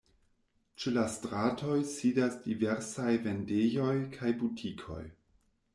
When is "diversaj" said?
2.49-3.13